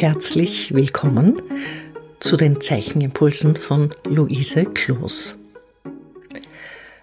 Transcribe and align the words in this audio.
Herzlich 0.00 0.72
willkommen 0.72 1.42
zu 2.20 2.38
den 2.38 2.62
Zeichenimpulsen 2.62 3.54
von 3.54 3.94
Luise 4.06 4.64
Kloos. 4.64 5.34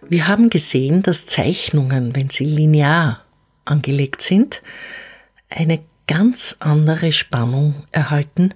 Wir 0.09 0.27
haben 0.27 0.49
gesehen, 0.49 1.03
dass 1.03 1.27
Zeichnungen, 1.27 2.15
wenn 2.15 2.31
sie 2.31 2.45
linear 2.45 3.23
angelegt 3.65 4.23
sind, 4.23 4.63
eine 5.47 5.83
ganz 6.07 6.55
andere 6.57 7.11
Spannung 7.11 7.75
erhalten, 7.91 8.55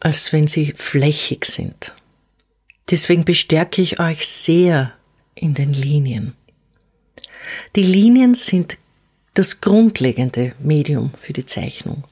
als 0.00 0.34
wenn 0.34 0.46
sie 0.46 0.74
flächig 0.76 1.46
sind. 1.46 1.94
Deswegen 2.90 3.24
bestärke 3.24 3.80
ich 3.80 4.00
euch 4.00 4.28
sehr 4.28 4.92
in 5.34 5.54
den 5.54 5.72
Linien. 5.72 6.34
Die 7.74 7.84
Linien 7.84 8.34
sind 8.34 8.76
das 9.32 9.62
grundlegende 9.62 10.52
Medium 10.58 11.14
für 11.14 11.32
die 11.32 11.46
Zeichnung. 11.46 12.04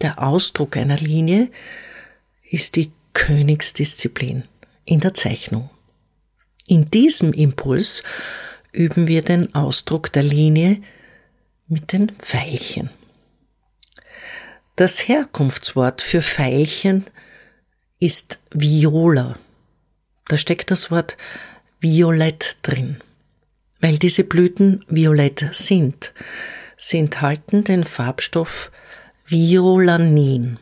Der 0.00 0.22
Ausdruck 0.22 0.76
einer 0.76 0.96
Linie 0.96 1.50
ist 2.42 2.76
die 2.76 2.92
Königsdisziplin 3.14 4.44
in 4.84 5.00
der 5.00 5.14
Zeichnung. 5.14 5.70
In 6.66 6.90
diesem 6.90 7.32
Impuls 7.32 8.02
üben 8.72 9.08
wir 9.08 9.22
den 9.22 9.54
Ausdruck 9.54 10.12
der 10.12 10.22
Linie 10.22 10.80
mit 11.66 11.92
den 11.92 12.10
Pfeilchen. 12.10 12.90
Das 14.76 15.08
Herkunftswort 15.08 16.00
für 16.00 16.22
Pfeilchen 16.22 17.06
ist 17.98 18.38
Viola. 18.52 19.38
Da 20.28 20.36
steckt 20.36 20.70
das 20.70 20.90
Wort 20.90 21.16
Violett 21.80 22.58
drin. 22.62 23.02
Weil 23.80 23.98
diese 23.98 24.24
Blüten 24.24 24.84
violett 24.88 25.44
sind, 25.52 26.12
sie 26.76 26.98
enthalten 26.98 27.64
den 27.64 27.84
Farbstoff 27.84 28.70
Violanin. 29.30 30.58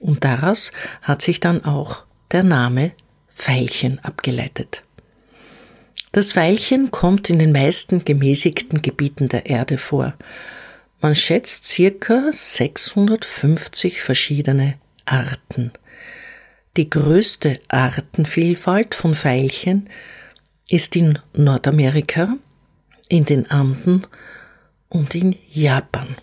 Und 0.00 0.24
daraus 0.24 0.72
hat 1.02 1.22
sich 1.22 1.38
dann 1.38 1.64
auch 1.64 2.04
der 2.32 2.42
Name 2.42 2.92
Veilchen 3.28 4.00
abgeleitet. 4.00 4.82
Das 6.10 6.34
Veilchen 6.34 6.90
kommt 6.90 7.30
in 7.30 7.38
den 7.38 7.52
meisten 7.52 8.04
gemäßigten 8.04 8.82
Gebieten 8.82 9.28
der 9.28 9.46
Erde 9.46 9.78
vor. 9.78 10.14
Man 11.00 11.14
schätzt 11.14 11.66
circa 11.66 12.32
650 12.32 14.00
verschiedene 14.02 14.74
Arten. 15.04 15.70
Die 16.76 16.90
größte 16.90 17.60
Artenvielfalt 17.68 18.94
von 18.94 19.14
Veilchen 19.14 19.88
ist 20.68 20.96
in 20.96 21.18
Nordamerika, 21.32 22.36
in 23.08 23.24
den 23.24 23.48
Anden 23.50 24.04
und 24.88 25.14
in 25.14 25.36
Japan. 25.52 26.16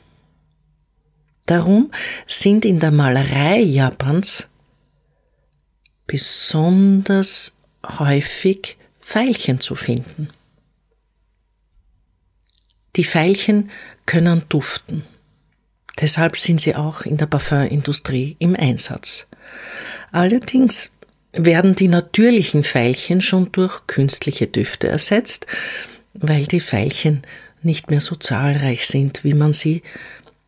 Darum 1.53 1.91
sind 2.25 2.65
in 2.65 2.79
der 2.79 2.89
Malerei 2.89 3.59
Japans 3.59 4.47
besonders 6.07 7.55
häufig 7.99 8.75
Veilchen 8.99 9.59
zu 9.59 9.75
finden. 9.75 10.29
Die 12.95 13.03
Veilchen 13.03 13.69
können 14.07 14.45
duften. 14.49 15.05
Deshalb 16.01 16.37
sind 16.37 16.59
sie 16.59 16.75
auch 16.75 17.01
in 17.01 17.17
der 17.17 17.27
Parfümindustrie 17.27 18.35
im 18.39 18.55
Einsatz. 18.55 19.27
Allerdings 20.11 20.89
werden 21.33 21.75
die 21.75 21.87
natürlichen 21.87 22.63
Veilchen 22.63 23.21
schon 23.21 23.51
durch 23.51 23.85
künstliche 23.85 24.47
Düfte 24.47 24.87
ersetzt, 24.87 25.45
weil 26.15 26.47
die 26.47 26.61
Veilchen 26.61 27.21
nicht 27.61 27.91
mehr 27.91 28.01
so 28.01 28.15
zahlreich 28.15 28.87
sind, 28.87 29.23
wie 29.23 29.35
man 29.35 29.53
sie 29.53 29.83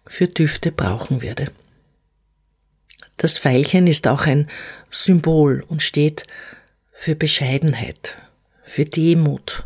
für 0.07 0.27
Düfte 0.27 0.71
brauchen 0.71 1.21
würde. 1.21 1.51
Das 3.17 3.38
Veilchen 3.38 3.88
ist 3.88 4.07
auch 4.07 4.25
ein 4.25 4.49
Symbol 4.91 5.63
und 5.67 5.81
steht 5.81 6.23
für 6.91 7.16
Bescheidenheit, 7.16 8.17
für 8.63 8.85
Demut, 8.85 9.66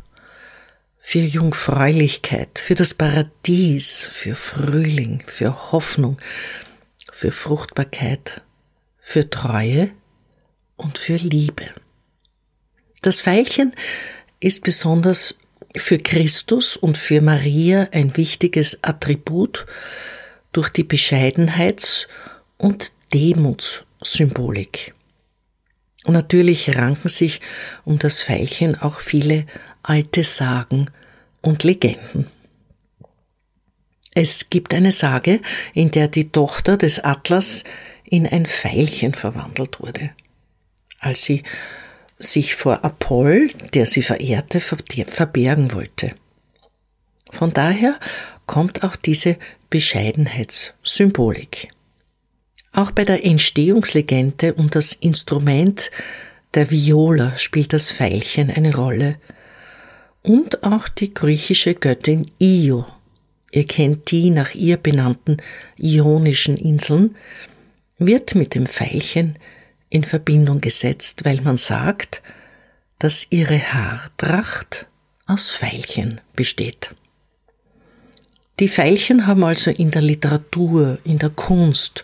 für 0.99 1.19
Jungfräulichkeit, 1.19 2.59
für 2.59 2.75
das 2.75 2.93
Paradies, 2.93 4.05
für 4.05 4.35
Frühling, 4.35 5.23
für 5.25 5.71
Hoffnung, 5.71 6.19
für 7.11 7.31
Fruchtbarkeit, 7.31 8.41
für 8.99 9.29
Treue 9.29 9.89
und 10.75 10.99
für 10.99 11.15
Liebe. 11.15 11.65
Das 13.01 13.21
Veilchen 13.25 13.73
ist 14.39 14.63
besonders 14.63 15.39
für 15.75 15.97
Christus 15.97 16.77
und 16.77 16.97
für 16.97 17.21
Maria 17.21 17.89
ein 17.91 18.15
wichtiges 18.17 18.83
Attribut 18.83 19.65
durch 20.51 20.69
die 20.69 20.83
Bescheidenheits- 20.83 22.07
und 22.57 22.91
Demutssymbolik. 23.13 24.93
Und 26.05 26.13
natürlich 26.13 26.75
ranken 26.75 27.09
sich 27.09 27.41
um 27.85 27.99
das 27.99 28.21
Veilchen 28.21 28.75
auch 28.75 28.99
viele 28.99 29.45
alte 29.83 30.23
Sagen 30.23 30.89
und 31.41 31.63
Legenden. 31.63 32.27
Es 34.15 34.49
gibt 34.49 34.73
eine 34.73 34.91
Sage, 34.91 35.39
in 35.73 35.91
der 35.91 36.07
die 36.07 36.31
Tochter 36.31 36.77
des 36.77 36.99
Atlas 36.99 37.63
in 38.03 38.25
ein 38.25 38.45
Veilchen 38.45 39.13
verwandelt 39.13 39.79
wurde 39.79 40.11
als 40.99 41.23
sie 41.23 41.43
sich 42.17 42.55
vor 42.55 42.83
Apoll, 42.83 43.49
der 43.73 43.85
sie 43.85 44.01
verehrte, 44.01 44.59
verbergen 44.59 45.73
wollte. 45.73 46.13
Von 47.31 47.53
daher 47.53 47.99
kommt 48.49 48.83
auch 48.83 48.95
diese 48.95 49.37
Bescheidenheitssymbolik. 49.69 51.69
Auch 52.71 52.89
bei 52.89 53.05
der 53.05 53.23
Entstehungslegende 53.23 54.55
um 54.55 54.71
das 54.71 54.93
Instrument 54.93 55.91
der 56.55 56.71
Viola 56.71 57.37
spielt 57.37 57.73
das 57.73 57.91
Veilchen 57.91 58.49
eine 58.49 58.75
Rolle. 58.75 59.17
Und 60.23 60.63
auch 60.63 60.89
die 60.89 61.13
griechische 61.13 61.75
Göttin 61.75 62.31
Io. 62.39 62.87
Ihr 63.51 63.67
kennt 63.67 64.09
die 64.09 64.31
nach 64.31 64.55
ihr 64.55 64.77
benannten 64.77 65.37
Ionischen 65.77 66.57
Inseln, 66.57 67.15
wird 67.99 68.33
mit 68.33 68.55
dem 68.55 68.65
Veilchen 68.65 69.37
in 69.91 70.03
Verbindung 70.03 70.59
gesetzt, 70.59 71.23
weil 71.23 71.41
man 71.41 71.57
sagt, 71.57 72.23
dass 72.97 73.27
ihre 73.29 73.59
Haartracht 73.59 74.87
aus 75.27 75.51
Veilchen 75.51 76.19
besteht. 76.35 76.89
Die 78.59 78.67
Veilchen 78.67 79.25
haben 79.25 79.45
also 79.45 79.71
in 79.71 79.89
der 79.89 80.01
Literatur, 80.01 80.97
in 81.05 81.17
der 81.17 81.29
Kunst 81.29 82.03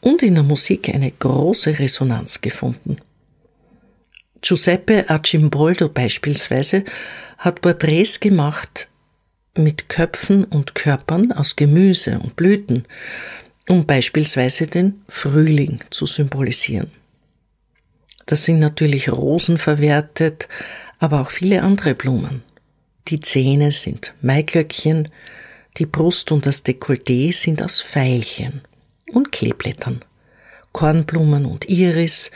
und 0.00 0.22
in 0.22 0.34
der 0.34 0.44
Musik 0.44 0.90
eine 0.90 1.10
große 1.10 1.78
Resonanz 1.78 2.42
gefunden. 2.42 2.98
Giuseppe 4.42 5.08
Arcimboldo 5.08 5.88
beispielsweise 5.88 6.84
hat 7.38 7.62
Porträts 7.62 8.20
gemacht 8.20 8.88
mit 9.56 9.88
Köpfen 9.88 10.44
und 10.44 10.74
Körpern 10.74 11.32
aus 11.32 11.56
Gemüse 11.56 12.18
und 12.18 12.36
Blüten, 12.36 12.84
um 13.70 13.86
beispielsweise 13.86 14.66
den 14.66 15.02
Frühling 15.08 15.80
zu 15.88 16.04
symbolisieren. 16.04 16.90
Das 18.26 18.44
sind 18.44 18.58
natürlich 18.58 19.10
Rosen 19.10 19.56
verwertet, 19.56 20.48
aber 20.98 21.22
auch 21.22 21.30
viele 21.30 21.62
andere 21.62 21.94
Blumen. 21.94 22.42
Die 23.08 23.20
Zähne 23.20 23.72
sind 23.72 24.14
Maiglöckchen, 24.20 25.08
die 25.76 25.86
Brust 25.86 26.30
und 26.32 26.46
das 26.46 26.64
Dekolleté 26.64 27.32
sind 27.32 27.62
aus 27.62 27.80
Veilchen 27.80 28.62
und 29.12 29.32
Kleeblättern, 29.32 30.04
Kornblumen 30.72 31.46
und 31.46 31.68
Iris, 31.68 32.30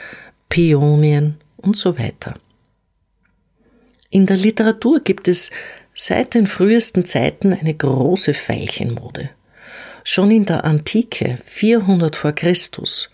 Peonien 0.48 1.36
und 1.56 1.76
so 1.76 1.98
weiter. 1.98 2.34
In 4.10 4.26
der 4.26 4.36
Literatur 4.36 5.00
gibt 5.00 5.28
es 5.28 5.50
seit 5.94 6.34
den 6.34 6.46
frühesten 6.46 7.04
Zeiten 7.04 7.52
eine 7.52 7.74
große 7.74 8.32
Veilchenmode. 8.32 9.30
Schon 10.04 10.30
in 10.30 10.46
der 10.46 10.64
Antike, 10.64 11.38
400 11.44 12.16
vor 12.16 12.32
Christus, 12.32 13.10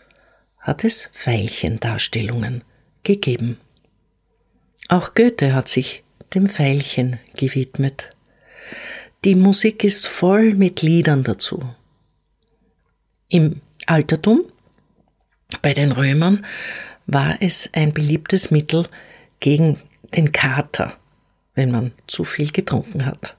hat 0.58 0.84
es 0.84 1.10
Veilchendarstellungen 1.12 2.62
gegeben. 3.02 3.58
Auch 4.88 5.14
Goethe 5.14 5.54
hat 5.54 5.68
sich 5.68 6.04
dem 6.34 6.48
Veilchen 6.48 7.18
gewidmet. 7.36 8.13
Die 9.24 9.34
Musik 9.34 9.84
ist 9.84 10.06
voll 10.06 10.54
mit 10.54 10.82
Liedern 10.82 11.24
dazu. 11.24 11.62
Im 13.28 13.60
Altertum, 13.86 14.44
bei 15.62 15.72
den 15.72 15.92
Römern, 15.92 16.44
war 17.06 17.36
es 17.40 17.70
ein 17.72 17.92
beliebtes 17.92 18.50
Mittel 18.50 18.88
gegen 19.40 19.80
den 20.14 20.32
Kater, 20.32 20.96
wenn 21.54 21.70
man 21.70 21.92
zu 22.06 22.24
viel 22.24 22.50
getrunken 22.52 23.06
hat. 23.06 23.36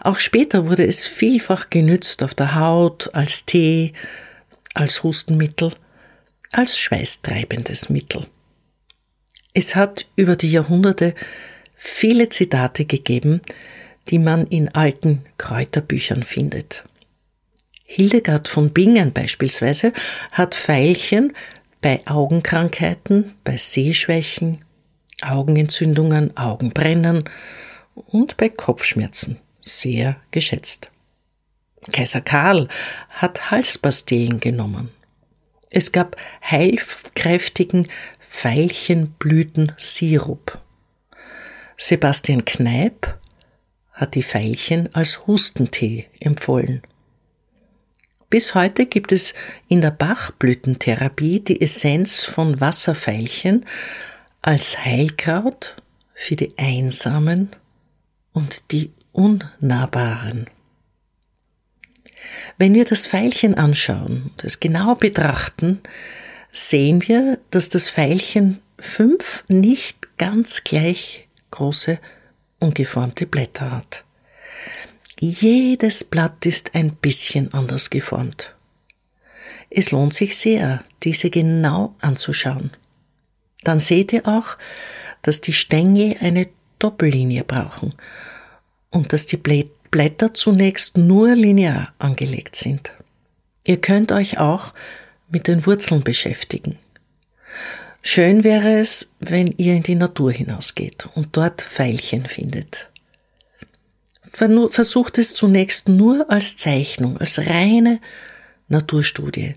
Auch 0.00 0.18
später 0.18 0.68
wurde 0.68 0.86
es 0.86 1.06
vielfach 1.06 1.70
genützt 1.70 2.22
auf 2.22 2.34
der 2.34 2.54
Haut, 2.54 3.14
als 3.14 3.44
Tee, 3.44 3.92
als 4.74 5.02
Hustenmittel 5.02 5.72
als 6.54 6.78
schweißtreibendes 6.78 7.90
Mittel. 7.90 8.26
Es 9.52 9.74
hat 9.74 10.06
über 10.16 10.36
die 10.36 10.50
Jahrhunderte 10.50 11.14
viele 11.74 12.28
Zitate 12.28 12.84
gegeben, 12.84 13.40
die 14.08 14.18
man 14.18 14.46
in 14.46 14.74
alten 14.74 15.24
Kräuterbüchern 15.38 16.22
findet. 16.22 16.84
Hildegard 17.84 18.48
von 18.48 18.72
Bingen 18.72 19.12
beispielsweise 19.12 19.92
hat 20.32 20.54
Veilchen 20.54 21.34
bei 21.80 22.00
Augenkrankheiten, 22.06 23.34
bei 23.44 23.56
Sehschwächen, 23.56 24.64
Augenentzündungen, 25.22 26.36
Augenbrennen 26.36 27.24
und 27.94 28.36
bei 28.36 28.48
Kopfschmerzen 28.48 29.38
sehr 29.60 30.16
geschätzt. 30.30 30.90
Kaiser 31.92 32.20
Karl 32.20 32.68
hat 33.10 33.50
Halspastillen 33.50 34.38
genommen. 34.40 34.90
Es 35.70 35.92
gab 35.92 36.16
heilkräftigen 36.42 37.88
Veilchenblütensirup. 38.20 40.58
Sebastian 41.76 42.44
Kneip 42.44 43.18
hat 43.94 44.16
die 44.16 44.22
Veilchen 44.22 44.94
als 44.94 45.26
Hustentee 45.26 46.08
empfohlen. 46.20 46.82
Bis 48.28 48.54
heute 48.54 48.86
gibt 48.86 49.12
es 49.12 49.32
in 49.68 49.80
der 49.80 49.92
Bachblütentherapie 49.92 51.40
die 51.40 51.60
Essenz 51.60 52.24
von 52.24 52.60
Wasserveilchen 52.60 53.64
als 54.42 54.84
Heilkraut 54.84 55.76
für 56.14 56.34
die 56.34 56.52
Einsamen 56.58 57.50
und 58.32 58.72
die 58.72 58.90
Unnahbaren. 59.12 60.50
Wenn 62.58 62.74
wir 62.74 62.84
das 62.84 63.06
Pfeilchen 63.06 63.54
anschauen 63.54 64.30
und 64.32 64.44
es 64.44 64.58
genau 64.58 64.96
betrachten, 64.96 65.80
sehen 66.50 67.06
wir, 67.06 67.38
dass 67.50 67.68
das 67.68 67.88
Pfeilchen 67.88 68.60
fünf 68.78 69.44
nicht 69.48 70.18
ganz 70.18 70.64
gleich 70.64 71.28
große 71.52 72.00
ungeformte 72.64 73.26
Blätter 73.26 73.70
hat. 73.70 74.04
Jedes 75.20 76.02
Blatt 76.02 76.44
ist 76.46 76.74
ein 76.74 76.96
bisschen 76.96 77.52
anders 77.52 77.90
geformt. 77.90 78.54
Es 79.70 79.90
lohnt 79.90 80.14
sich 80.14 80.36
sehr, 80.36 80.82
diese 81.02 81.30
genau 81.30 81.94
anzuschauen. 82.00 82.70
Dann 83.62 83.80
seht 83.80 84.12
ihr 84.12 84.26
auch, 84.26 84.56
dass 85.22 85.40
die 85.40 85.52
Stängel 85.52 86.16
eine 86.20 86.48
Doppellinie 86.78 87.44
brauchen 87.44 87.94
und 88.90 89.12
dass 89.12 89.26
die 89.26 89.36
Blätter 89.36 90.34
zunächst 90.34 90.96
nur 90.96 91.34
linear 91.34 91.92
angelegt 91.98 92.56
sind. 92.56 92.92
Ihr 93.64 93.80
könnt 93.80 94.12
euch 94.12 94.38
auch 94.38 94.74
mit 95.28 95.48
den 95.48 95.66
Wurzeln 95.66 96.02
beschäftigen. 96.02 96.78
Schön 98.06 98.44
wäre 98.44 98.78
es, 98.78 99.12
wenn 99.18 99.46
ihr 99.56 99.74
in 99.74 99.82
die 99.82 99.94
Natur 99.94 100.30
hinausgeht 100.30 101.08
und 101.14 101.34
dort 101.38 101.62
Pfeilchen 101.62 102.26
findet. 102.26 102.90
Versucht 104.30 105.16
es 105.16 105.32
zunächst 105.32 105.88
nur 105.88 106.30
als 106.30 106.58
Zeichnung, 106.58 107.16
als 107.16 107.38
reine 107.38 108.00
Naturstudie. 108.68 109.54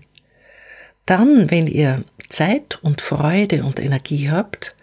Dann, 1.04 1.50
wenn 1.50 1.66
ihr 1.66 2.04
Zeit 2.30 2.78
und 2.80 3.02
Freude 3.02 3.64
und 3.64 3.78
Energie 3.80 4.30
habt, 4.30 4.74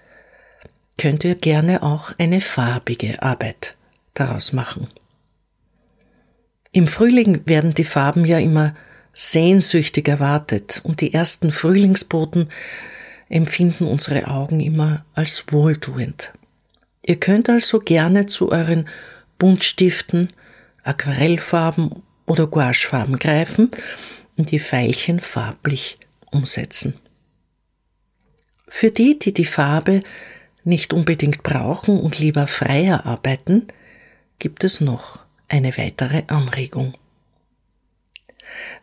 könnt 0.99 1.23
ihr 1.23 1.33
gerne 1.35 1.81
auch 1.81 2.13
eine 2.19 2.41
farbige 2.41 3.23
Arbeit 3.23 3.75
daraus 4.13 4.53
machen. 4.53 4.89
Im 6.71 6.87
Frühling 6.87 7.41
werden 7.47 7.73
die 7.73 7.83
Farben 7.83 8.25
ja 8.25 8.37
immer 8.37 8.75
sehnsüchtig 9.13 10.07
erwartet 10.07 10.81
und 10.83 11.01
die 11.01 11.15
ersten 11.15 11.51
Frühlingsboten 11.51 12.49
empfinden 13.29 13.85
unsere 13.85 14.27
Augen 14.27 14.59
immer 14.59 15.05
als 15.13 15.45
wohltuend. 15.49 16.33
Ihr 17.01 17.19
könnt 17.19 17.49
also 17.49 17.79
gerne 17.79 18.25
zu 18.25 18.51
euren 18.51 18.87
Buntstiften, 19.37 20.29
Aquarellfarben 20.83 22.03
oder 22.25 22.47
Gouachefarben 22.47 23.17
greifen 23.17 23.71
und 24.37 24.51
die 24.51 24.59
Veilchen 24.59 25.19
farblich 25.19 25.97
umsetzen. 26.31 26.95
Für 28.67 28.91
die, 28.91 29.17
die 29.19 29.33
die 29.33 29.45
Farbe 29.45 30.01
nicht 30.63 30.93
unbedingt 30.93 31.43
brauchen 31.43 31.99
und 31.99 32.19
lieber 32.19 32.47
freier 32.47 33.05
arbeiten, 33.05 33.67
gibt 34.39 34.63
es 34.63 34.81
noch 34.81 35.23
eine 35.47 35.77
weitere 35.77 36.23
Anregung. 36.27 36.95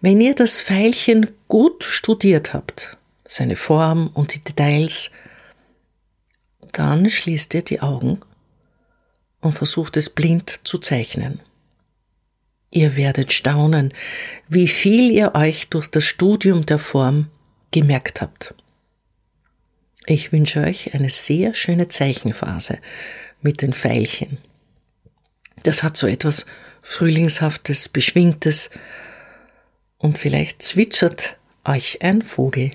Wenn 0.00 0.20
ihr 0.20 0.34
das 0.34 0.62
Pfeilchen 0.62 1.30
gut 1.48 1.84
studiert 1.84 2.54
habt, 2.54 2.96
seine 3.24 3.56
Form 3.56 4.08
und 4.08 4.34
die 4.34 4.40
Details, 4.40 5.10
dann 6.72 7.08
schließt 7.08 7.54
ihr 7.54 7.62
die 7.62 7.80
Augen 7.80 8.20
und 9.40 9.52
versucht 9.52 9.96
es 9.96 10.10
blind 10.10 10.66
zu 10.66 10.78
zeichnen. 10.78 11.40
Ihr 12.70 12.96
werdet 12.96 13.32
staunen, 13.32 13.92
wie 14.48 14.69
viel 14.69 15.10
ihr 15.10 15.34
euch 15.34 15.69
durch 15.69 15.88
das 15.88 16.04
Studium 16.04 16.64
der 16.64 16.78
Form 16.78 17.30
gemerkt 17.70 18.22
habt. 18.22 18.54
Ich 20.06 20.32
wünsche 20.32 20.60
euch 20.60 20.94
eine 20.94 21.10
sehr 21.10 21.54
schöne 21.54 21.88
Zeichenphase 21.88 22.78
mit 23.42 23.62
den 23.62 23.72
Pfeilchen. 23.72 24.38
Das 25.62 25.82
hat 25.82 25.96
so 25.96 26.06
etwas 26.06 26.46
Frühlingshaftes, 26.80 27.88
Beschwingtes 27.88 28.70
und 29.98 30.19
vielleicht 30.19 30.62
zwitschert 30.62 31.36
euch 31.64 32.02
ein 32.02 32.22
Vogel 32.22 32.70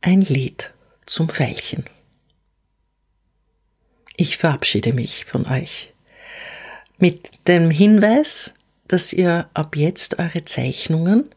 ein 0.00 0.22
Lied 0.22 0.72
zum 1.06 1.28
Veilchen. 1.28 1.84
Ich 4.16 4.36
verabschiede 4.36 4.92
mich 4.92 5.24
von 5.24 5.46
euch 5.46 5.92
mit 6.98 7.30
dem 7.46 7.70
Hinweis, 7.70 8.54
dass 8.88 9.12
ihr 9.12 9.48
ab 9.54 9.76
jetzt 9.76 10.18
eure 10.18 10.44
Zeichnungen 10.44 11.30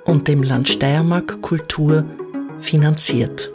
und 0.05 0.29
dem 0.29 0.43
Land 0.43 0.69
Steiermark 0.69 1.41
Kultur 1.43 2.05
finanziert. 2.61 3.51